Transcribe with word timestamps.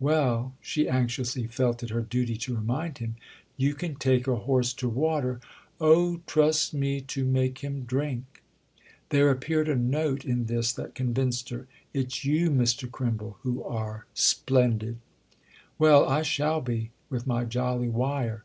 "Well," 0.00 0.54
she 0.62 0.88
anxiously 0.88 1.46
felt 1.46 1.82
it 1.82 1.90
her 1.90 2.00
duty 2.00 2.38
to 2.38 2.54
remind 2.56 2.96
him, 2.96 3.16
"you 3.58 3.74
can 3.74 3.96
take 3.96 4.26
a 4.26 4.34
horse 4.36 4.72
to 4.72 4.88
water——!" 4.88 5.40
"Oh, 5.78 6.22
trust 6.26 6.72
me 6.72 7.02
to 7.02 7.22
make 7.22 7.58
him 7.58 7.82
drink!" 7.84 8.42
There 9.10 9.28
appeared 9.30 9.68
a 9.68 9.76
note 9.76 10.24
in 10.24 10.46
this 10.46 10.72
that 10.72 10.94
convinced 10.94 11.50
her. 11.50 11.66
"It's 11.92 12.24
you, 12.24 12.48
Mr. 12.48 12.90
Crimble, 12.90 13.36
who 13.42 13.62
are 13.62 14.06
'splendid'!" 14.14 15.00
"Well, 15.78 16.08
I 16.08 16.22
shall 16.22 16.62
be—with 16.62 17.26
my 17.26 17.44
jolly 17.44 17.90
wire!" 17.90 18.42